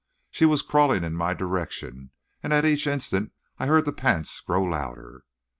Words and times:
She 0.31 0.45
was 0.45 0.63
crawling 0.63 1.03
in 1.03 1.13
my 1.13 1.35
direction, 1.35 2.09
and 2.41 2.51
at 2.53 2.65
each 2.65 2.87
instant 2.87 3.33
I 3.59 3.67
heard 3.67 3.85
the 3.85 3.93
pants 3.93 4.39
grow 4.39 4.63
louder. 4.63 5.25